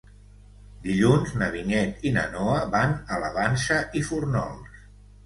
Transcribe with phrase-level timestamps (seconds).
[0.85, 4.81] Dilluns na Vinyet i na Noa van a la Vansa i Fórnols.